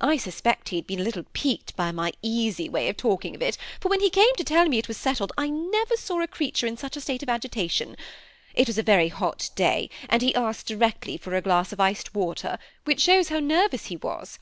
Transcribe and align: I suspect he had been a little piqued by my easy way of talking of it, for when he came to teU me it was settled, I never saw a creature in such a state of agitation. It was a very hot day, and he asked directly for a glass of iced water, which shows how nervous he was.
I 0.00 0.16
suspect 0.16 0.70
he 0.70 0.76
had 0.76 0.86
been 0.86 1.00
a 1.00 1.02
little 1.02 1.26
piqued 1.34 1.76
by 1.76 1.92
my 1.92 2.12
easy 2.22 2.66
way 2.66 2.88
of 2.88 2.96
talking 2.96 3.34
of 3.34 3.42
it, 3.42 3.58
for 3.78 3.90
when 3.90 4.00
he 4.00 4.08
came 4.08 4.34
to 4.38 4.42
teU 4.42 4.64
me 4.70 4.78
it 4.78 4.88
was 4.88 4.96
settled, 4.96 5.34
I 5.36 5.50
never 5.50 5.98
saw 5.98 6.22
a 6.22 6.26
creature 6.26 6.66
in 6.66 6.78
such 6.78 6.96
a 6.96 7.00
state 7.02 7.22
of 7.22 7.28
agitation. 7.28 7.98
It 8.54 8.68
was 8.68 8.78
a 8.78 8.82
very 8.82 9.08
hot 9.08 9.50
day, 9.56 9.90
and 10.08 10.22
he 10.22 10.34
asked 10.34 10.66
directly 10.68 11.18
for 11.18 11.34
a 11.34 11.42
glass 11.42 11.74
of 11.74 11.78
iced 11.78 12.14
water, 12.14 12.58
which 12.86 13.02
shows 13.02 13.28
how 13.28 13.38
nervous 13.38 13.88
he 13.88 13.98
was. 13.98 14.38